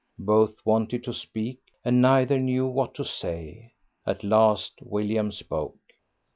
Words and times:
Both 0.17 0.55
wanted 0.65 1.03
to 1.03 1.13
speak, 1.13 1.59
and 1.85 2.01
neither 2.01 2.39
knew 2.39 2.65
what 2.65 2.95
to 2.95 3.05
say. 3.05 3.73
At 4.03 4.23
last 4.23 4.73
William 4.81 5.31
spoke. 5.31 5.77